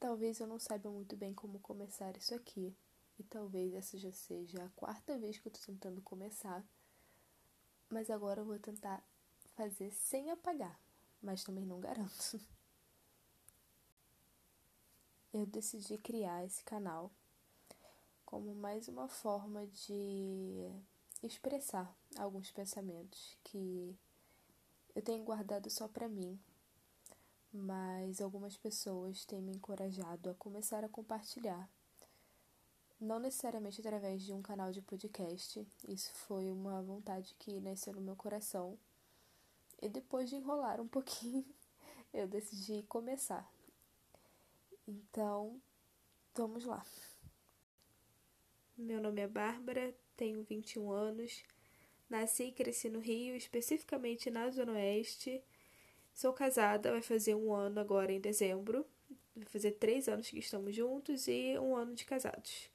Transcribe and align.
Talvez 0.00 0.40
eu 0.40 0.46
não 0.46 0.58
saiba 0.58 0.90
muito 0.90 1.14
bem 1.14 1.34
como 1.34 1.60
começar 1.60 2.16
isso 2.16 2.34
aqui, 2.34 2.74
e 3.18 3.22
talvez 3.22 3.74
essa 3.74 3.98
já 3.98 4.10
seja 4.10 4.64
a 4.64 4.68
quarta 4.70 5.18
vez 5.18 5.38
que 5.38 5.46
eu 5.46 5.52
tô 5.52 5.60
tentando 5.60 6.00
começar, 6.00 6.64
mas 7.90 8.08
agora 8.08 8.40
eu 8.40 8.46
vou 8.46 8.58
tentar 8.58 9.04
fazer 9.54 9.92
sem 9.92 10.30
apagar, 10.30 10.80
mas 11.22 11.44
também 11.44 11.66
não 11.66 11.78
garanto. 11.80 12.40
Eu 15.32 15.46
decidi 15.46 15.96
criar 15.96 16.44
esse 16.44 16.64
canal 16.64 17.08
como 18.24 18.52
mais 18.52 18.88
uma 18.88 19.06
forma 19.06 19.64
de 19.68 20.68
expressar 21.22 21.96
alguns 22.16 22.50
pensamentos 22.50 23.38
que 23.44 23.96
eu 24.92 25.02
tenho 25.02 25.22
guardado 25.22 25.70
só 25.70 25.86
para 25.86 26.08
mim, 26.08 26.36
mas 27.52 28.20
algumas 28.20 28.56
pessoas 28.56 29.24
têm 29.24 29.42
me 29.42 29.52
encorajado 29.52 30.30
a 30.30 30.34
começar 30.34 30.84
a 30.84 30.88
compartilhar. 30.88 31.68
Não 33.00 33.18
necessariamente 33.18 33.80
através 33.80 34.22
de 34.22 34.32
um 34.32 34.42
canal 34.42 34.70
de 34.70 34.82
podcast, 34.82 35.66
isso 35.88 36.12
foi 36.12 36.50
uma 36.50 36.82
vontade 36.82 37.34
que 37.38 37.58
nasceu 37.60 37.94
no 37.94 38.00
meu 38.00 38.14
coração. 38.14 38.78
E 39.80 39.88
depois 39.88 40.28
de 40.28 40.36
enrolar 40.36 40.80
um 40.80 40.86
pouquinho, 40.88 41.46
eu 42.12 42.28
decidi 42.28 42.82
começar. 42.84 43.50
Então, 44.86 45.60
vamos 46.34 46.64
lá. 46.64 46.84
Meu 48.76 49.00
nome 49.00 49.22
é 49.22 49.28
Bárbara, 49.28 49.94
tenho 50.16 50.42
21 50.42 50.90
anos, 50.90 51.44
nasci 52.08 52.44
e 52.44 52.52
cresci 52.52 52.88
no 52.88 53.00
Rio, 53.00 53.34
especificamente 53.34 54.30
na 54.30 54.50
Zona 54.50 54.72
Oeste. 54.72 55.42
Sou 56.14 56.32
casada, 56.32 56.90
vai 56.92 57.02
fazer 57.02 57.34
um 57.34 57.52
ano 57.52 57.80
agora 57.80 58.12
em 58.12 58.20
dezembro. 58.20 58.86
Vai 59.34 59.46
fazer 59.46 59.72
três 59.72 60.08
anos 60.08 60.28
que 60.28 60.38
estamos 60.38 60.74
juntos 60.74 61.26
e 61.28 61.58
um 61.58 61.74
ano 61.76 61.94
de 61.94 62.04
casados. 62.04 62.70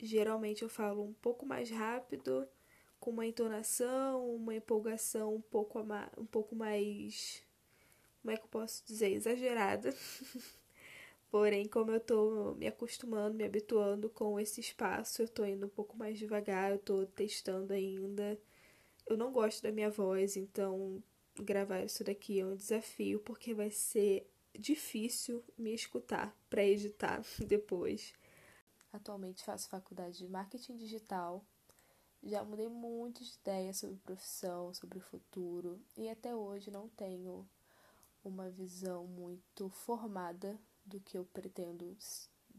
Geralmente 0.00 0.62
eu 0.62 0.68
falo 0.68 1.04
um 1.04 1.12
pouco 1.14 1.44
mais 1.46 1.70
rápido, 1.70 2.48
com 3.00 3.10
uma 3.10 3.26
entonação, 3.26 4.34
uma 4.34 4.54
empolgação 4.54 5.34
um 5.36 5.40
pouco, 5.40 5.80
um 6.16 6.26
pouco 6.26 6.54
mais. 6.56 7.42
Como 8.22 8.32
é 8.32 8.36
que 8.36 8.44
eu 8.44 8.48
posso 8.48 8.84
dizer? 8.86 9.12
Exagerada. 9.12 9.94
Porém, 11.30 11.68
como 11.68 11.90
eu 11.90 12.00
tô 12.00 12.54
me 12.54 12.66
acostumando, 12.66 13.36
me 13.36 13.44
habituando 13.44 14.08
com 14.10 14.40
esse 14.40 14.60
espaço, 14.60 15.22
eu 15.22 15.28
tô 15.28 15.44
indo 15.44 15.66
um 15.66 15.68
pouco 15.68 15.96
mais 15.96 16.18
devagar, 16.18 16.70
eu 16.72 16.78
tô 16.78 17.06
testando 17.06 17.72
ainda. 17.72 18.38
Eu 19.06 19.16
não 19.16 19.32
gosto 19.32 19.62
da 19.62 19.72
minha 19.72 19.90
voz, 19.90 20.36
então 20.36 21.02
gravar 21.42 21.84
isso 21.84 22.04
daqui 22.04 22.40
é 22.40 22.46
um 22.46 22.56
desafio 22.56 23.20
porque 23.20 23.54
vai 23.54 23.70
ser 23.70 24.30
difícil 24.58 25.44
me 25.56 25.74
escutar 25.74 26.36
para 26.50 26.64
editar 26.64 27.22
depois. 27.46 28.12
Atualmente 28.92 29.44
faço 29.44 29.68
faculdade 29.68 30.18
de 30.18 30.28
marketing 30.28 30.76
digital. 30.76 31.44
Já 32.22 32.42
mudei 32.44 32.68
muitas 32.68 33.34
ideias 33.34 33.76
sobre 33.76 33.96
profissão, 33.98 34.74
sobre 34.74 34.98
o 34.98 35.02
futuro 35.02 35.80
e 35.96 36.08
até 36.08 36.34
hoje 36.34 36.70
não 36.70 36.88
tenho 36.88 37.48
uma 38.24 38.50
visão 38.50 39.06
muito 39.06 39.68
formada 39.68 40.58
do 40.84 41.00
que 41.00 41.16
eu 41.16 41.24
pretendo 41.24 41.96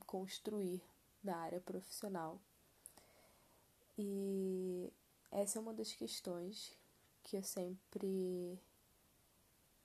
construir 0.05 0.81
na 1.23 1.35
área 1.37 1.59
profissional. 1.59 2.39
E 3.97 4.91
essa 5.31 5.59
é 5.59 5.61
uma 5.61 5.73
das 5.73 5.91
questões 5.93 6.73
que 7.21 7.35
eu 7.35 7.43
sempre 7.43 8.57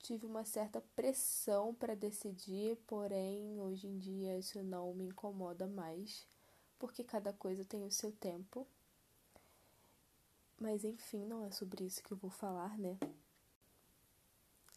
tive 0.05 0.27
uma 0.27 0.45
certa 0.45 0.79
pressão 0.95 1.73
para 1.73 1.95
decidir, 1.95 2.77
porém 2.85 3.59
hoje 3.59 3.87
em 3.87 3.97
dia 3.97 4.37
isso 4.37 4.61
não 4.61 4.93
me 4.93 5.05
incomoda 5.05 5.65
mais, 5.65 6.27
porque 6.77 7.03
cada 7.03 7.33
coisa 7.33 7.65
tem 7.65 7.83
o 7.83 7.91
seu 7.91 8.11
tempo. 8.11 8.67
Mas 10.59 10.83
enfim, 10.83 11.25
não 11.25 11.43
é 11.43 11.49
sobre 11.49 11.83
isso 11.83 12.03
que 12.03 12.11
eu 12.11 12.17
vou 12.17 12.29
falar, 12.29 12.77
né? 12.77 12.99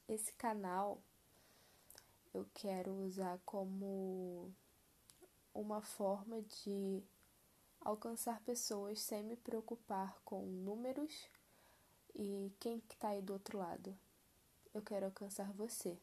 Esse 0.09 0.33
canal 0.33 1.03
eu 2.33 2.47
quero 2.55 2.91
usar 3.05 3.39
como 3.45 4.51
uma 5.53 5.83
forma 5.83 6.41
de 6.41 7.03
alcançar 7.83 8.41
pessoas 8.41 9.01
sem 9.03 9.23
me 9.23 9.37
preocupar 9.37 10.19
com 10.25 10.47
números 10.47 11.29
e 12.15 12.51
quem 12.59 12.79
está 12.79 13.09
aí 13.09 13.21
do 13.21 13.35
outro 13.35 13.59
lado. 13.59 13.95
Eu 14.75 14.83
quero 14.83 15.07
alcançar 15.07 15.53
você, 15.53 15.99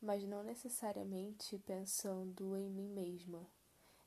mas 0.00 0.24
não 0.24 0.42
necessariamente 0.42 1.58
pensando 1.58 2.56
em 2.56 2.68
mim 2.70 2.88
mesma, 2.88 3.46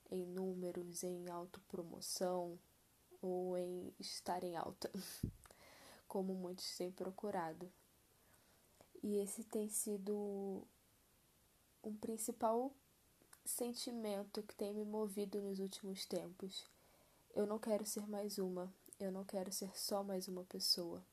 em 0.10 0.26
números, 0.26 1.04
em 1.04 1.30
autopromoção 1.30 2.60
ou 3.22 3.58
em 3.58 3.94
estar 4.00 4.44
em 4.44 4.56
alta, 4.56 4.92
como 6.08 6.34
muitos 6.34 6.76
têm 6.76 6.92
procurado. 6.92 7.72
E 9.04 9.18
esse 9.18 9.44
tem 9.44 9.70
sido 9.70 10.68
um 11.84 11.96
principal 11.96 12.74
sentimento 13.46 14.44
que 14.44 14.56
tem 14.56 14.74
me 14.74 14.84
movido 14.84 15.42
nos 15.42 15.60
últimos 15.60 16.06
tempos. 16.06 16.66
Eu 17.34 17.46
não 17.46 17.60
quero 17.60 17.86
ser 17.86 18.08
mais 18.08 18.38
uma, 18.38 18.74
eu 19.00 19.12
não 19.12 19.24
quero 19.24 19.52
ser 19.52 19.78
só 19.78 20.04
mais 20.04 20.28
uma 20.28 20.44
pessoa. 20.44 21.04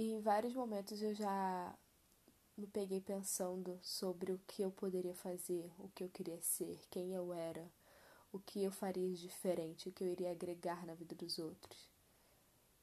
E 0.00 0.12
em 0.12 0.20
vários 0.22 0.54
momentos 0.54 1.02
eu 1.02 1.14
já 1.14 1.74
me 2.56 2.66
peguei 2.66 3.02
pensando 3.02 3.78
sobre 3.82 4.32
o 4.32 4.40
que 4.46 4.62
eu 4.62 4.70
poderia 4.70 5.14
fazer, 5.14 5.70
o 5.78 5.90
que 5.90 6.02
eu 6.02 6.08
queria 6.08 6.40
ser, 6.40 6.80
quem 6.88 7.12
eu 7.12 7.34
era, 7.34 7.70
o 8.32 8.38
que 8.38 8.64
eu 8.64 8.72
faria 8.72 9.14
diferente, 9.14 9.90
o 9.90 9.92
que 9.92 10.02
eu 10.02 10.08
iria 10.08 10.30
agregar 10.30 10.86
na 10.86 10.94
vida 10.94 11.14
dos 11.14 11.38
outros. 11.38 11.86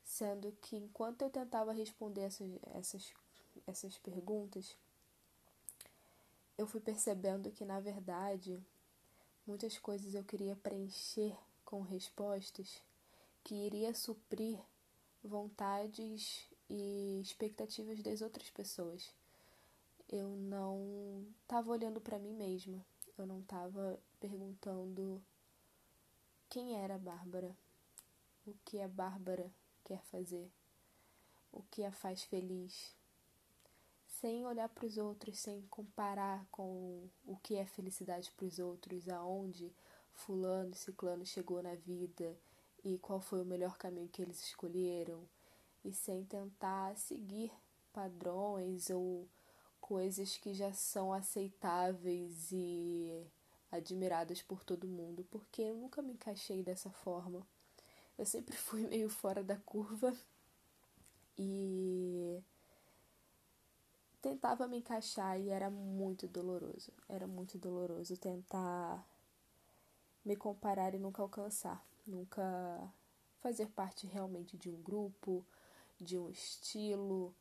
Sendo 0.04 0.52
que 0.62 0.76
enquanto 0.76 1.24
eu 1.24 1.32
tentava 1.32 1.74
responder 1.74 2.22
essas, 2.22 2.52
essas, 2.76 3.14
essas 3.66 3.98
perguntas, 3.98 4.78
eu 6.56 6.68
fui 6.68 6.80
percebendo 6.80 7.50
que, 7.50 7.66
na 7.66 7.80
verdade, 7.80 8.64
muitas 9.48 9.80
coisas 9.80 10.14
eu 10.14 10.24
queria 10.24 10.56
preencher 10.56 11.36
com 11.66 11.82
respostas 11.82 12.80
que 13.44 13.56
iria 13.56 13.92
suprir 13.96 14.60
vontades 15.24 16.48
e 16.70 17.20
expectativas 17.22 18.02
das 18.02 18.22
outras 18.22 18.50
pessoas. 18.50 19.14
Eu 20.10 20.30
não 20.30 21.26
estava 21.42 21.72
olhando 21.72 22.00
para 22.00 22.20
mim 22.20 22.34
mesma, 22.34 22.86
eu 23.18 23.26
não 23.26 23.40
estava 23.40 24.00
perguntando 24.20 25.22
quem 26.50 26.76
era 26.76 26.96
a 26.96 27.00
Bárbara, 27.00 27.56
o 28.46 28.54
que 28.64 28.82
a 28.82 28.88
Bárbara 28.88 29.52
quer 29.84 30.02
fazer, 30.04 30.50
o 31.52 31.62
que 31.64 31.84
a 31.84 31.92
faz 31.92 32.24
feliz, 32.24 32.96
sem 34.06 34.46
olhar 34.46 34.70
para 34.70 34.86
os 34.86 34.98
outros, 34.98 35.40
sem 35.40 35.62
comparar 35.68 36.46
com 36.52 37.08
o 37.26 37.38
que 37.38 37.56
é 37.56 37.66
felicidade 37.66 38.32
para 38.32 38.46
os 38.46 38.60
outros, 38.60 39.08
aonde 39.10 39.72
fulano 40.14 40.72
e 40.72 40.78
ciclano 40.78 41.26
chegou 41.26 41.62
na 41.62 41.76
vida 41.76 42.36
e 42.84 42.98
qual 42.98 43.20
foi 43.20 43.42
o 43.42 43.46
melhor 43.46 43.78
caminho 43.78 44.10
que 44.10 44.22
eles 44.22 44.42
escolheram, 44.42 45.28
e 45.88 45.94
sem 45.94 46.26
tentar 46.26 46.98
seguir 46.98 47.52
padrões 47.94 48.90
ou 48.90 49.28
coisas 49.80 50.36
que 50.38 50.54
já 50.54 50.74
são 50.74 51.14
aceitáveis 51.14 52.52
e 52.52 53.26
admiradas 53.72 54.42
por 54.42 54.64
todo 54.64 54.88
mundo, 54.88 55.26
porque 55.32 55.62
eu 55.62 55.78
nunca 55.78 56.02
me 56.02 56.14
encaixei 56.14 56.62
dessa 56.62 56.90
forma. 56.90 57.48
Eu 58.18 58.26
sempre 58.26 58.56
fui 58.58 58.86
meio 58.86 59.10
fora 59.10 59.44
da 59.44 59.56
curva 59.58 60.14
e 61.38 62.44
tentava 64.22 64.68
me 64.68 64.80
encaixar 64.80 65.40
e 65.40 65.50
era 65.50 65.70
muito 65.70 66.28
doloroso. 66.28 66.92
Era 67.08 67.28
muito 67.28 67.58
doloroso 67.58 68.18
tentar 68.18 69.08
me 70.26 70.36
comparar 70.36 70.94
e 70.94 71.00
nunca 71.00 71.22
alcançar, 71.22 71.82
nunca 72.06 72.44
fazer 73.40 73.68
parte 73.68 74.06
realmente 74.06 74.58
de 74.58 74.70
um 74.70 74.82
grupo, 74.82 75.46
de 76.00 76.18
um 76.18 76.30
estilo, 76.30 77.34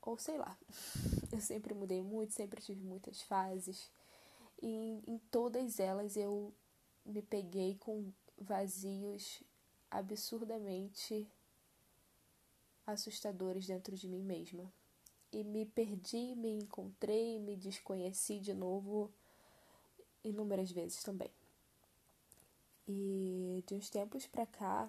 ou 0.00 0.18
sei 0.18 0.38
lá. 0.38 0.56
Eu 1.32 1.40
sempre 1.40 1.74
mudei 1.74 2.02
muito, 2.02 2.32
sempre 2.32 2.62
tive 2.62 2.82
muitas 2.82 3.20
fases 3.22 3.90
e 4.62 5.02
em 5.06 5.18
todas 5.30 5.78
elas 5.78 6.16
eu 6.16 6.52
me 7.04 7.20
peguei 7.20 7.76
com 7.76 8.10
vazios 8.38 9.42
absurdamente 9.90 11.28
assustadores 12.86 13.66
dentro 13.66 13.94
de 13.96 14.08
mim 14.08 14.22
mesma 14.22 14.72
e 15.32 15.44
me 15.44 15.66
perdi, 15.66 16.34
me 16.36 16.50
encontrei, 16.50 17.38
me 17.38 17.56
desconheci 17.56 18.38
de 18.38 18.54
novo 18.54 19.12
inúmeras 20.24 20.70
vezes 20.70 21.02
também. 21.02 21.30
E 22.88 23.62
de 23.66 23.74
uns 23.74 23.90
tempos 23.90 24.26
para 24.26 24.46
cá, 24.46 24.88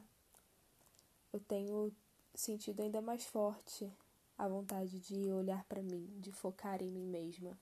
eu 1.33 1.39
tenho 1.41 1.91
sentido 2.39 2.81
ainda 2.81 3.01
mais 3.01 3.25
forte 3.25 3.91
a 4.37 4.47
vontade 4.47 4.99
de 4.99 5.31
olhar 5.31 5.63
para 5.65 5.81
mim, 5.81 6.07
de 6.19 6.31
focar 6.31 6.81
em 6.81 6.91
mim 6.91 7.07
mesma. 7.07 7.57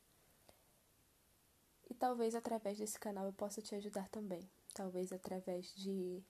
E 1.90 1.94
talvez 1.94 2.36
através 2.36 2.78
desse 2.78 3.00
canal 3.00 3.26
eu 3.26 3.34
possa 3.34 3.62
te 3.62 3.74
ajudar 3.76 4.10
também. 4.10 4.50
Talvez 4.74 5.14
através 5.14 5.74
de 5.76 6.22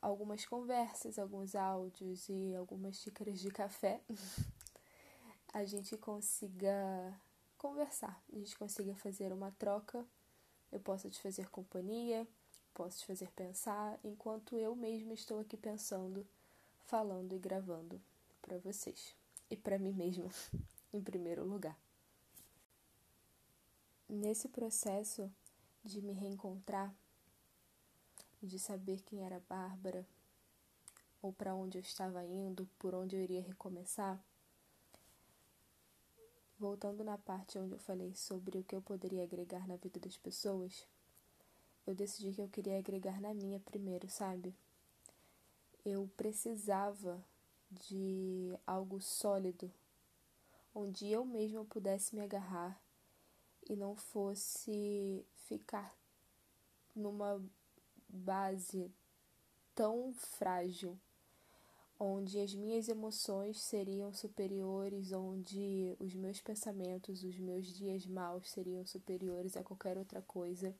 algumas 0.00 0.44
conversas, 0.46 1.18
alguns 1.18 1.56
áudios 1.56 2.28
e 2.28 2.54
algumas 2.54 2.96
xícaras 2.96 3.40
de 3.40 3.50
café, 3.50 4.00
a 5.52 5.64
gente 5.64 5.96
consiga 5.96 7.18
conversar, 7.58 8.22
a 8.32 8.36
gente 8.36 8.56
consiga 8.56 8.94
fazer 8.94 9.32
uma 9.32 9.50
troca. 9.52 10.06
Eu 10.70 10.78
posso 10.78 11.10
te 11.10 11.20
fazer 11.20 11.48
companhia, 11.48 12.26
posso 12.72 12.98
te 13.00 13.06
fazer 13.06 13.32
pensar, 13.32 13.98
enquanto 14.04 14.56
eu 14.58 14.76
mesma 14.76 15.14
estou 15.14 15.40
aqui 15.40 15.56
pensando, 15.56 16.26
falando 16.86 17.32
e 17.32 17.38
gravando 17.38 18.00
para 18.40 18.58
vocês 18.58 19.14
e 19.50 19.56
para 19.56 19.78
mim 19.78 19.92
mesma, 19.92 20.30
em 20.92 21.02
primeiro 21.02 21.44
lugar. 21.44 21.76
Nesse 24.08 24.48
processo 24.48 25.30
de 25.84 26.00
me 26.00 26.12
reencontrar, 26.12 26.94
de 28.40 28.58
saber 28.58 29.02
quem 29.02 29.24
era 29.24 29.42
Bárbara, 29.48 30.06
ou 31.20 31.32
para 31.32 31.54
onde 31.54 31.78
eu 31.78 31.82
estava 31.82 32.24
indo, 32.24 32.68
por 32.78 32.94
onde 32.94 33.16
eu 33.16 33.20
iria 33.20 33.42
recomeçar, 33.42 34.22
voltando 36.56 37.02
na 37.02 37.18
parte 37.18 37.58
onde 37.58 37.72
eu 37.72 37.78
falei 37.80 38.14
sobre 38.14 38.58
o 38.58 38.64
que 38.64 38.76
eu 38.76 38.82
poderia 38.82 39.24
agregar 39.24 39.66
na 39.66 39.76
vida 39.76 39.98
das 39.98 40.16
pessoas, 40.16 40.86
eu 41.84 41.94
decidi 41.94 42.32
que 42.32 42.40
eu 42.40 42.48
queria 42.48 42.78
agregar 42.78 43.20
na 43.20 43.34
minha 43.34 43.58
primeiro, 43.58 44.08
sabe? 44.08 44.54
Eu 45.88 46.10
precisava 46.16 47.24
de 47.70 48.58
algo 48.66 49.00
sólido, 49.00 49.72
onde 50.74 51.06
eu 51.08 51.24
mesma 51.24 51.64
pudesse 51.64 52.16
me 52.16 52.22
agarrar 52.22 52.82
e 53.70 53.76
não 53.76 53.94
fosse 53.94 55.24
ficar 55.46 55.96
numa 56.92 57.40
base 58.08 58.90
tão 59.76 60.12
frágil, 60.12 60.98
onde 62.00 62.40
as 62.40 62.52
minhas 62.52 62.88
emoções 62.88 63.60
seriam 63.60 64.12
superiores, 64.12 65.12
onde 65.12 65.96
os 66.00 66.12
meus 66.14 66.40
pensamentos, 66.40 67.22
os 67.22 67.38
meus 67.38 67.64
dias 67.64 68.04
maus 68.08 68.50
seriam 68.50 68.84
superiores 68.84 69.56
a 69.56 69.62
qualquer 69.62 69.96
outra 69.96 70.20
coisa. 70.20 70.74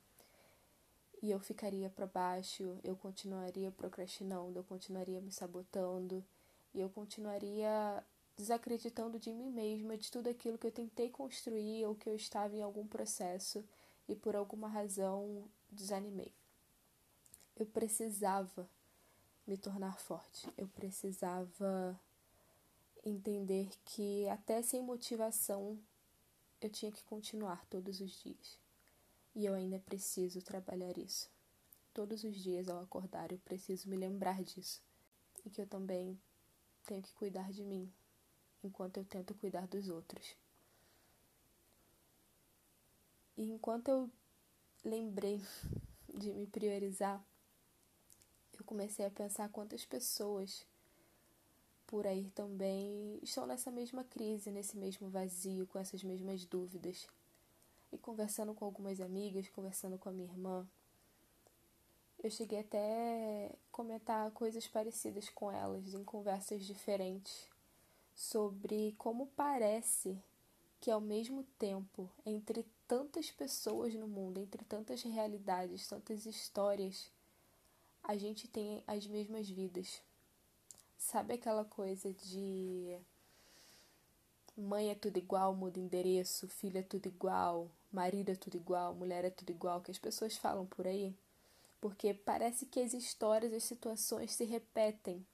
E 1.26 1.32
eu 1.32 1.40
ficaria 1.40 1.90
para 1.90 2.06
baixo, 2.06 2.78
eu 2.84 2.94
continuaria 2.94 3.72
procrastinando, 3.72 4.60
eu 4.60 4.62
continuaria 4.62 5.20
me 5.20 5.32
sabotando, 5.32 6.24
e 6.72 6.80
eu 6.80 6.88
continuaria 6.88 8.00
desacreditando 8.36 9.18
de 9.18 9.32
mim 9.32 9.50
mesma, 9.50 9.96
de 9.96 10.08
tudo 10.08 10.30
aquilo 10.30 10.56
que 10.56 10.68
eu 10.68 10.70
tentei 10.70 11.10
construir 11.10 11.84
ou 11.84 11.96
que 11.96 12.08
eu 12.08 12.14
estava 12.14 12.54
em 12.54 12.62
algum 12.62 12.86
processo 12.86 13.64
e 14.08 14.14
por 14.14 14.36
alguma 14.36 14.68
razão 14.68 15.42
desanimei. 15.68 16.32
Eu 17.56 17.66
precisava 17.66 18.70
me 19.48 19.56
tornar 19.56 19.98
forte, 19.98 20.48
eu 20.56 20.68
precisava 20.68 22.00
entender 23.04 23.68
que 23.84 24.28
até 24.28 24.62
sem 24.62 24.80
motivação 24.80 25.76
eu 26.60 26.70
tinha 26.70 26.92
que 26.92 27.02
continuar 27.02 27.66
todos 27.66 28.00
os 28.00 28.12
dias. 28.22 28.65
E 29.36 29.44
eu 29.44 29.52
ainda 29.52 29.78
preciso 29.78 30.40
trabalhar 30.40 30.96
isso. 30.96 31.28
Todos 31.92 32.24
os 32.24 32.34
dias 32.34 32.70
ao 32.70 32.80
acordar 32.80 33.30
eu 33.30 33.38
preciso 33.40 33.86
me 33.86 33.94
lembrar 33.94 34.42
disso. 34.42 34.82
E 35.44 35.50
que 35.50 35.60
eu 35.60 35.66
também 35.66 36.18
tenho 36.86 37.02
que 37.02 37.12
cuidar 37.12 37.52
de 37.52 37.62
mim, 37.62 37.92
enquanto 38.64 38.96
eu 38.96 39.04
tento 39.04 39.34
cuidar 39.34 39.66
dos 39.66 39.90
outros. 39.90 40.34
E 43.36 43.50
enquanto 43.50 43.88
eu 43.88 44.10
lembrei 44.82 45.42
de 46.16 46.32
me 46.32 46.46
priorizar, 46.46 47.22
eu 48.58 48.64
comecei 48.64 49.04
a 49.04 49.10
pensar 49.10 49.50
quantas 49.50 49.84
pessoas 49.84 50.64
por 51.86 52.06
aí 52.06 52.30
também 52.30 53.20
estão 53.22 53.46
nessa 53.46 53.70
mesma 53.70 54.02
crise, 54.02 54.50
nesse 54.50 54.78
mesmo 54.78 55.10
vazio, 55.10 55.66
com 55.66 55.78
essas 55.78 56.02
mesmas 56.02 56.46
dúvidas. 56.46 57.06
E 57.96 57.98
conversando 57.98 58.52
com 58.52 58.66
algumas 58.66 59.00
amigas, 59.00 59.48
conversando 59.48 59.96
com 59.96 60.10
a 60.10 60.12
minha 60.12 60.28
irmã, 60.28 60.68
eu 62.22 62.30
cheguei 62.30 62.60
até 62.60 63.50
comentar 63.72 64.30
coisas 64.32 64.68
parecidas 64.68 65.30
com 65.30 65.50
elas 65.50 65.94
em 65.94 66.04
conversas 66.04 66.62
diferentes 66.66 67.48
sobre 68.14 68.94
como 68.98 69.28
parece 69.28 70.22
que 70.78 70.90
ao 70.90 71.00
mesmo 71.00 71.42
tempo, 71.58 72.10
entre 72.26 72.66
tantas 72.86 73.30
pessoas 73.30 73.94
no 73.94 74.06
mundo, 74.06 74.40
entre 74.40 74.62
tantas 74.66 75.02
realidades, 75.02 75.88
tantas 75.88 76.26
histórias, 76.26 77.10
a 78.04 78.14
gente 78.14 78.46
tem 78.46 78.84
as 78.86 79.06
mesmas 79.06 79.48
vidas. 79.48 80.02
Sabe 80.98 81.32
aquela 81.32 81.64
coisa 81.64 82.12
de 82.12 82.98
mãe 84.56 84.90
é 84.90 84.94
tudo 84.94 85.18
igual, 85.18 85.54
muda 85.54 85.78
endereço, 85.78 86.48
filho 86.48 86.78
é 86.78 86.82
tudo 86.82 87.06
igual, 87.06 87.70
marido 87.92 88.30
é 88.30 88.34
tudo 88.34 88.56
igual, 88.56 88.94
mulher 88.94 89.24
é 89.24 89.30
tudo 89.30 89.50
igual, 89.50 89.80
que 89.80 89.90
as 89.90 89.98
pessoas 89.98 90.36
falam 90.36 90.66
por 90.66 90.86
aí? 90.86 91.14
Porque 91.80 92.14
parece 92.14 92.66
que 92.66 92.80
as 92.80 92.94
histórias, 92.94 93.52
as 93.52 93.64
situações 93.64 94.32
se 94.32 94.44
repetem 94.44 95.24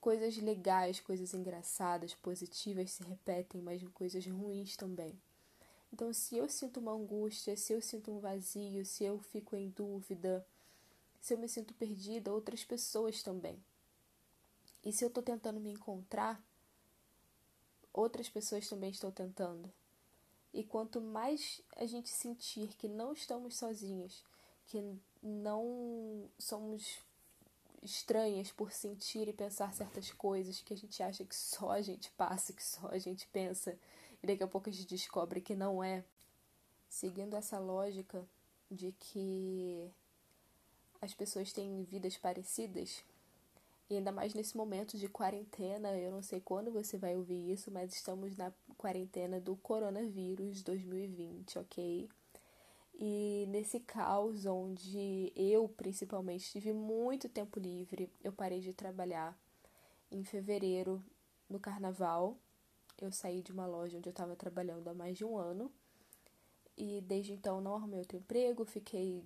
Coisas 0.00 0.38
legais, 0.38 0.98
coisas 0.98 1.34
engraçadas, 1.34 2.14
positivas 2.14 2.92
se 2.92 3.02
repetem, 3.02 3.60
mas 3.60 3.86
coisas 3.92 4.26
ruins 4.26 4.74
também. 4.74 5.14
Então, 5.92 6.10
se 6.14 6.38
eu 6.38 6.48
sinto 6.48 6.80
uma 6.80 6.92
angústia, 6.92 7.54
se 7.54 7.74
eu 7.74 7.82
sinto 7.82 8.10
um 8.10 8.18
vazio, 8.18 8.86
se 8.86 9.04
eu 9.04 9.18
fico 9.18 9.54
em 9.54 9.68
dúvida, 9.68 10.46
se 11.20 11.34
eu 11.34 11.38
me 11.38 11.46
sinto 11.46 11.74
perdida, 11.74 12.32
outras 12.32 12.64
pessoas 12.64 13.22
também. 13.22 13.62
E 14.82 14.90
se 14.90 15.04
eu 15.04 15.08
estou 15.08 15.22
tentando 15.22 15.60
me 15.60 15.70
encontrar, 15.70 16.42
outras 17.92 18.28
pessoas 18.28 18.68
também 18.68 18.90
estão 18.90 19.10
tentando. 19.10 19.72
E 20.52 20.64
quanto 20.64 21.00
mais 21.00 21.60
a 21.76 21.86
gente 21.86 22.08
sentir 22.08 22.74
que 22.76 22.88
não 22.88 23.12
estamos 23.12 23.56
sozinhos, 23.56 24.24
que 24.66 24.82
não 25.22 26.28
somos 26.38 26.98
estranhas 27.82 28.50
por 28.52 28.72
sentir 28.72 29.28
e 29.28 29.32
pensar 29.32 29.72
certas 29.72 30.10
coisas 30.12 30.60
que 30.60 30.74
a 30.74 30.76
gente 30.76 31.02
acha 31.02 31.24
que 31.24 31.34
só 31.34 31.70
a 31.70 31.80
gente 31.80 32.10
passa, 32.12 32.52
que 32.52 32.64
só 32.64 32.88
a 32.88 32.98
gente 32.98 33.26
pensa, 33.28 33.78
e 34.22 34.26
daqui 34.26 34.42
a 34.42 34.48
pouco 34.48 34.68
a 34.68 34.72
gente 34.72 34.86
descobre 34.86 35.40
que 35.40 35.54
não 35.54 35.82
é. 35.82 36.04
Seguindo 36.88 37.36
essa 37.36 37.58
lógica 37.58 38.26
de 38.70 38.92
que 38.92 39.88
as 41.00 41.14
pessoas 41.14 41.52
têm 41.52 41.84
vidas 41.84 42.16
parecidas, 42.16 43.02
e 43.90 43.96
ainda 43.96 44.12
mais 44.12 44.32
nesse 44.34 44.56
momento 44.56 44.96
de 44.96 45.08
quarentena, 45.08 45.98
eu 45.98 46.12
não 46.12 46.22
sei 46.22 46.40
quando 46.40 46.70
você 46.70 46.96
vai 46.96 47.16
ouvir 47.16 47.50
isso, 47.50 47.72
mas 47.72 47.92
estamos 47.92 48.36
na 48.36 48.52
quarentena 48.78 49.40
do 49.40 49.56
coronavírus 49.56 50.62
2020, 50.62 51.58
ok? 51.58 52.08
E 52.94 53.46
nesse 53.48 53.80
caos 53.80 54.46
onde 54.46 55.32
eu, 55.34 55.68
principalmente, 55.68 56.52
tive 56.52 56.72
muito 56.72 57.28
tempo 57.28 57.58
livre, 57.58 58.08
eu 58.22 58.32
parei 58.32 58.60
de 58.60 58.72
trabalhar 58.72 59.36
em 60.08 60.22
fevereiro, 60.22 61.02
no 61.48 61.58
carnaval. 61.58 62.38
Eu 62.96 63.10
saí 63.10 63.42
de 63.42 63.50
uma 63.50 63.66
loja 63.66 63.98
onde 63.98 64.08
eu 64.08 64.12
estava 64.12 64.36
trabalhando 64.36 64.86
há 64.86 64.94
mais 64.94 65.16
de 65.16 65.24
um 65.24 65.36
ano. 65.36 65.72
E 66.76 67.00
desde 67.00 67.32
então 67.32 67.60
não 67.60 67.74
arrumei 67.74 67.98
outro 67.98 68.16
emprego, 68.16 68.64
fiquei 68.64 69.24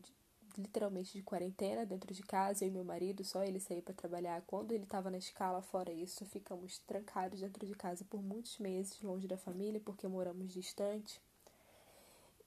literalmente 0.60 1.12
de 1.12 1.22
quarentena 1.22 1.84
dentro 1.84 2.12
de 2.12 2.22
casa, 2.22 2.64
eu 2.64 2.68
e 2.68 2.70
meu 2.70 2.84
marido, 2.84 3.24
só 3.24 3.42
ele 3.44 3.60
sair 3.60 3.82
para 3.82 3.94
trabalhar 3.94 4.42
quando 4.46 4.72
ele 4.72 4.84
estava 4.84 5.10
na 5.10 5.18
escala, 5.18 5.62
fora 5.62 5.92
isso, 5.92 6.24
ficamos 6.24 6.78
trancados 6.80 7.40
dentro 7.40 7.66
de 7.66 7.74
casa 7.74 8.04
por 8.04 8.22
muitos 8.22 8.58
meses, 8.58 9.00
longe 9.02 9.26
da 9.26 9.36
família, 9.36 9.80
porque 9.84 10.06
moramos 10.06 10.52
distante. 10.52 11.20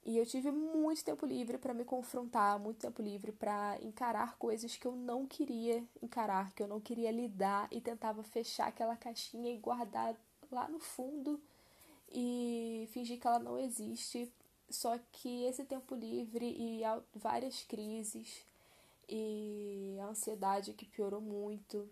E 0.07 0.17
eu 0.17 0.25
tive 0.25 0.51
muito 0.51 1.03
tempo 1.03 1.25
livre 1.25 1.57
para 1.57 1.73
me 1.73 1.83
confrontar, 1.83 2.57
muito 2.57 2.77
tempo 2.77 3.01
livre 3.01 3.33
para 3.33 3.77
encarar 3.81 4.37
coisas 4.37 4.77
que 4.77 4.87
eu 4.87 4.95
não 4.95 5.25
queria 5.25 5.83
encarar, 6.01 6.53
que 6.53 6.63
eu 6.63 6.67
não 6.67 6.79
queria 6.79 7.11
lidar 7.11 7.67
e 7.71 7.81
tentava 7.81 8.23
fechar 8.23 8.67
aquela 8.67 8.95
caixinha 8.95 9.53
e 9.53 9.57
guardar 9.57 10.15
lá 10.49 10.69
no 10.69 10.79
fundo 10.79 11.41
e 12.09 12.87
fingir 12.93 13.19
que 13.19 13.27
ela 13.27 13.39
não 13.39 13.59
existe. 13.59 14.31
Só 14.69 14.97
que 15.11 15.45
esse 15.45 15.63
tempo 15.63 15.95
livre 15.95 16.45
e 16.45 16.81
várias 17.15 17.63
crises 17.63 18.45
e 19.07 19.97
a 20.01 20.07
ansiedade 20.07 20.73
que 20.73 20.85
piorou 20.85 21.21
muito 21.21 21.89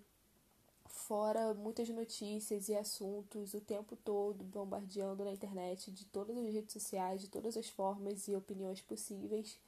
fora 0.85 1.53
muitas 1.53 1.89
notícias 1.89 2.69
e 2.69 2.75
assuntos 2.75 3.53
o 3.53 3.61
tempo 3.61 3.95
todo 3.97 4.43
bombardeando 4.43 5.23
na 5.23 5.31
internet 5.31 5.91
de 5.91 6.05
todas 6.05 6.37
as 6.37 6.53
redes 6.53 6.73
sociais, 6.73 7.21
de 7.21 7.29
todas 7.29 7.55
as 7.57 7.67
formas 7.67 8.27
e 8.27 8.35
opiniões 8.35 8.81
possíveis, 8.81 9.59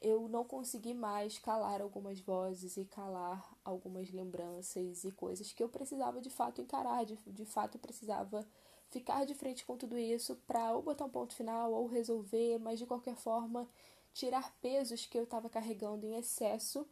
eu 0.00 0.28
não 0.28 0.44
consegui 0.44 0.94
mais 0.94 1.38
calar 1.38 1.80
algumas 1.80 2.20
vozes 2.20 2.76
e 2.76 2.84
calar 2.84 3.56
algumas 3.64 4.10
lembranças 4.10 5.04
e 5.04 5.10
coisas 5.10 5.52
que 5.52 5.62
eu 5.62 5.68
precisava 5.68 6.20
de 6.20 6.30
fato 6.30 6.60
encarar, 6.60 7.04
de, 7.04 7.16
de 7.26 7.44
fato 7.44 7.78
precisava 7.78 8.46
ficar 8.90 9.24
de 9.24 9.34
frente 9.34 9.64
com 9.64 9.76
tudo 9.76 9.98
isso 9.98 10.36
para 10.46 10.72
ou 10.72 10.82
botar 10.82 11.04
um 11.04 11.10
ponto 11.10 11.34
final 11.34 11.72
ou 11.72 11.86
resolver, 11.86 12.58
mas 12.58 12.78
de 12.78 12.86
qualquer 12.86 13.16
forma 13.16 13.68
tirar 14.14 14.52
pesos 14.60 15.06
que 15.06 15.18
eu 15.18 15.24
estava 15.24 15.48
carregando 15.48 16.06
em 16.06 16.16
excesso, 16.16 16.86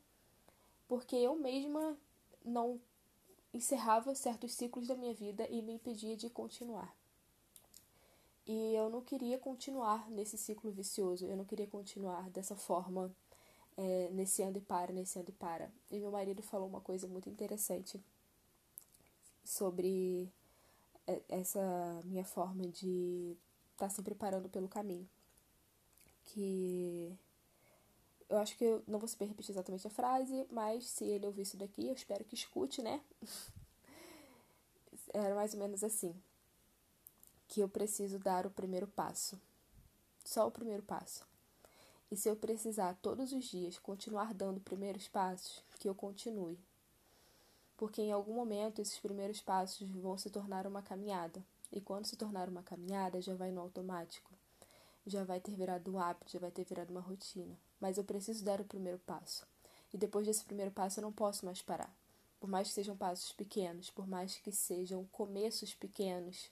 porque 0.87 1.17
eu 1.17 1.37
mesma 1.37 1.97
não 2.45 2.81
encerrava 3.53 4.15
certos 4.15 4.53
ciclos 4.53 4.87
da 4.87 4.95
minha 4.95 5.15
vida 5.15 5.49
e 5.49 5.62
me 5.62 5.73
impedia 5.73 6.17
de 6.17 6.31
continuar. 6.31 6.95
E 8.47 8.75
eu 8.75 8.88
não 8.88 9.00
queria 9.00 9.38
continuar 9.38 10.09
nesse 10.09 10.38
ciclo 10.38 10.71
vicioso, 10.71 11.26
eu 11.26 11.37
não 11.37 11.45
queria 11.45 11.67
continuar 11.67 12.31
dessa 12.31 12.55
forma, 12.55 13.12
é, 13.76 14.09
nesse 14.12 14.43
anda 14.43 14.59
e 14.59 14.61
para, 14.61 14.93
nesse 14.93 15.19
anda 15.19 15.31
e 15.31 15.35
para. 15.35 15.73
E 15.91 15.99
meu 15.99 16.12
marido 16.12 16.43
falou 16.43 16.69
uma 16.69 16.81
coisa 16.81 17.09
muito 17.09 17.29
interessante 17.29 18.00
sobre 19.45 20.31
essa 21.29 22.01
minha 22.05 22.25
forma 22.25 22.67
de 22.69 23.37
estar 23.73 23.89
tá 23.89 23.91
sempre 23.91 24.15
parando 24.15 24.49
pelo 24.49 24.69
caminho. 24.69 25.09
Que 26.25 27.17
eu 28.29 28.39
acho 28.39 28.57
que 28.57 28.65
eu 28.65 28.83
não 28.87 28.99
vou 28.99 29.09
saber 29.09 29.27
repetir 29.27 29.53
exatamente 29.53 29.87
a 29.87 29.91
frase, 29.91 30.47
mas 30.51 30.87
se 30.87 31.05
ele 31.05 31.27
ouvir 31.27 31.43
isso 31.43 31.57
daqui, 31.57 31.87
eu 31.87 31.95
espero 31.95 32.25
que 32.25 32.35
escute, 32.35 32.83
né? 32.83 33.01
Era 35.15 35.35
mais 35.35 35.55
ou 35.55 35.61
menos 35.61 35.85
assim 35.85 36.15
que 37.49 37.61
eu 37.61 37.69
preciso 37.69 38.19
dar 38.19 38.47
o 38.47 38.51
primeiro 38.51 38.87
passo. 38.89 39.41
Só 40.25 40.47
o 40.47 40.51
primeiro 40.51 40.83
passo. 40.83 41.25
E 42.11 42.17
se 42.17 42.29
eu 42.29 42.37
precisar 42.37 42.99
todos 43.01 43.33
os 43.33 43.45
dias 43.45 43.79
continuar 43.79 44.35
dando 44.35 44.61
primeiros 44.61 45.09
passos, 45.09 45.63
que 45.79 45.89
eu 45.89 45.95
continue. 45.95 46.59
Porque 47.76 48.00
em 48.00 48.12
algum 48.12 48.35
momento 48.35 48.80
esses 48.80 48.99
primeiros 48.99 49.40
passos 49.40 49.88
vão 49.90 50.16
se 50.16 50.30
tornar 50.30 50.66
uma 50.66 50.83
caminhada. 50.83 51.45
E 51.71 51.80
quando 51.80 52.06
se 52.06 52.16
tornar 52.16 52.49
uma 52.49 52.62
caminhada, 52.62 53.21
já 53.21 53.35
vai 53.35 53.50
no 53.50 53.61
automático. 53.61 54.30
Já 55.06 55.25
vai 55.25 55.40
ter 55.40 55.54
virado 55.54 55.92
um 55.92 55.99
hábito, 55.99 56.33
já 56.33 56.38
vai 56.38 56.50
ter 56.50 56.64
virado 56.64 56.90
uma 56.90 57.00
rotina. 57.00 57.56
Mas 57.80 57.99
eu 57.99 58.04
preciso 58.04 58.45
dar 58.45 58.61
o 58.61 58.64
primeiro 58.64 58.99
passo. 59.00 59.47
E 59.92 59.99
depois 59.99 60.26
desse 60.26 60.45
primeiro 60.45 60.71
passo 60.71 61.00
eu 61.00 61.02
não 61.02 61.12
posso 61.12 61.45
mais 61.45 61.62
parar. 61.62 61.95
Por 62.40 62.49
mais 62.49 62.68
que 62.68 62.75
sejam 62.75 62.97
passos 62.97 63.33
pequenos, 63.33 63.90
por 63.90 64.06
mais 64.06 64.37
que 64.37 64.52
sejam 64.52 65.04
começos 65.06 65.75
pequenos, 65.75 66.50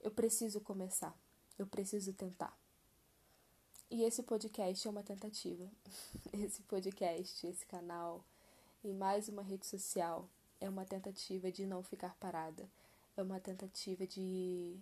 eu 0.00 0.10
preciso 0.10 0.60
começar, 0.60 1.16
eu 1.58 1.66
preciso 1.66 2.12
tentar. 2.12 2.56
E 3.90 4.02
esse 4.02 4.22
podcast 4.22 4.86
é 4.86 4.90
uma 4.90 5.02
tentativa. 5.02 5.66
Esse 6.32 6.62
podcast, 6.62 7.46
esse 7.46 7.64
canal 7.64 8.22
e 8.84 8.92
mais 8.92 9.28
uma 9.28 9.42
rede 9.42 9.66
social 9.66 10.28
é 10.60 10.68
uma 10.68 10.84
tentativa 10.84 11.50
de 11.50 11.66
não 11.66 11.82
ficar 11.82 12.14
parada. 12.16 12.68
É 13.16 13.22
uma 13.22 13.40
tentativa 13.40 14.06
de 14.06 14.76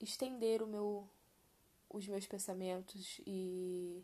estender 0.00 0.62
o 0.62 0.66
meu 0.66 1.08
os 1.88 2.06
meus 2.06 2.26
pensamentos 2.26 3.20
e 3.26 4.02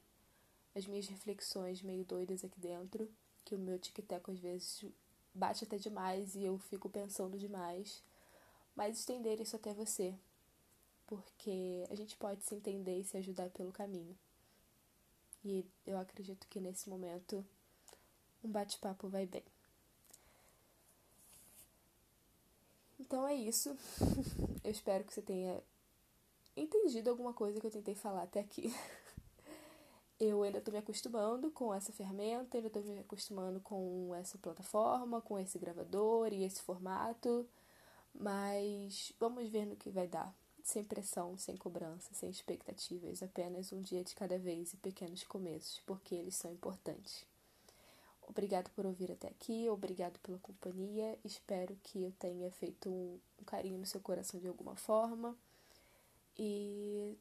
as 0.75 0.87
minhas 0.87 1.09
reflexões 1.09 1.83
meio 1.83 2.05
doidas 2.05 2.45
aqui 2.45 2.59
dentro, 2.61 3.11
que 3.45 3.55
o 3.55 3.59
meu 3.59 3.79
tic-tac 3.79 4.31
às 4.31 4.39
vezes 4.39 4.85
bate 5.35 5.65
até 5.65 5.77
demais 5.77 6.35
e 6.35 6.45
eu 6.45 6.59
fico 6.59 6.89
pensando 6.89 7.39
demais 7.39 8.03
mas 8.75 8.99
estender 8.99 9.41
isso 9.41 9.57
até 9.57 9.73
você, 9.73 10.15
porque 11.07 11.87
a 11.91 11.95
gente 11.95 12.17
pode 12.17 12.43
se 12.45 12.55
entender 12.55 12.99
e 12.99 13.05
se 13.05 13.17
ajudar 13.17 13.51
pelo 13.51 13.73
caminho. 13.73 14.17
E 15.45 15.65
eu 15.87 15.99
acredito 15.99 16.47
que 16.49 16.61
nesse 16.61 16.89
momento 16.89 17.45
um 18.43 18.51
bate-papo 18.51 19.09
vai 19.09 19.27
bem. 19.27 19.45
Então 23.03 23.27
é 23.27 23.35
isso. 23.35 23.77
Eu 24.63 24.71
espero 24.71 25.03
que 25.03 25.13
você 25.13 25.21
tenha 25.21 25.61
entendido 26.57 27.11
alguma 27.11 27.33
coisa 27.33 27.61
que 27.61 27.67
eu 27.67 27.71
tentei 27.71 27.97
falar 27.97 28.23
até 28.23 28.39
aqui. 28.39 28.73
Eu 30.21 30.45
ainda 30.45 30.59
estou 30.59 30.71
me 30.71 30.79
acostumando 30.79 31.51
com 31.51 31.75
essa 31.75 31.93
ferramenta, 31.93 32.57
ainda 32.57 32.69
estou 32.69 32.81
me 32.85 33.01
acostumando 33.01 33.59
com 33.61 34.15
essa 34.15 34.39
plataforma, 34.39 35.21
com 35.21 35.37
esse 35.37 35.59
gravador 35.59 36.33
e 36.33 36.45
esse 36.45 36.63
formato. 36.63 37.45
Mas 38.15 39.13
vamos 39.19 39.49
ver 39.49 39.67
no 39.67 39.75
que 39.75 39.91
vai 39.91 40.07
dar. 40.07 40.33
Sem 40.63 40.85
pressão, 40.85 41.37
sem 41.37 41.57
cobrança, 41.57 42.15
sem 42.15 42.31
expectativas, 42.31 43.21
apenas 43.21 43.73
um 43.73 43.83
dia 43.83 44.05
de 44.05 44.15
cada 44.15 44.39
vez 44.39 44.73
e 44.73 44.77
pequenos 44.77 45.25
começos, 45.25 45.81
porque 45.85 46.15
eles 46.15 46.37
são 46.37 46.53
importantes. 46.53 47.27
Obrigado 48.27 48.71
por 48.71 48.87
ouvir 48.87 49.13
até 49.13 49.29
aqui, 49.29 49.69
obrigado 49.69 50.19
pela 50.21 50.39
companhia. 50.39 51.19
Espero 51.25 51.77
que 51.83 52.03
eu 52.03 52.13
tenha 52.13 52.51
feito 52.51 52.89
um, 52.89 53.19
um 53.41 53.45
carinho 53.45 53.79
no 53.79 53.87
seu 53.87 54.01
coração 54.01 54.41
de 54.41 54.49
alguma 54.49 54.77
forma. 54.77 55.37
E 56.39 57.17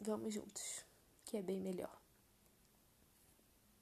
vamos 0.00 0.32
juntos, 0.34 0.84
que 1.24 1.36
é 1.36 1.42
bem 1.42 1.60
melhor. 1.60 1.98